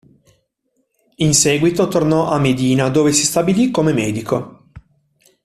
[1.17, 4.69] In seguito tornò a Medina dove si stabilì come medico.